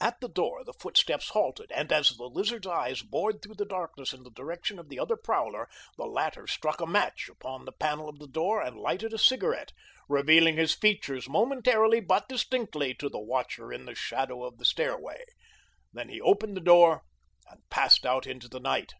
[0.00, 4.12] At the door the footsteps halted, and as the Lizard's eyes bored through the darkness
[4.12, 8.08] in the direction of the other prowler the latter struck a match upon the panel
[8.08, 9.72] of the door and lighted a cigarette,
[10.08, 15.24] revealing his features momentarily but distinctly to the watcher in the shadow of the stairway.
[15.92, 17.02] Then he opened the door
[17.50, 18.92] and passed out into the night.